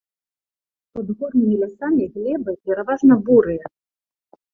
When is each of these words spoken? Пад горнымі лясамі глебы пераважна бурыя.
Пад 0.93 1.11
горнымі 1.19 1.55
лясамі 1.63 2.03
глебы 2.15 2.51
пераважна 2.71 3.13
бурыя. 3.29 3.65